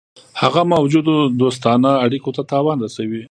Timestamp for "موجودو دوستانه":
0.73-1.91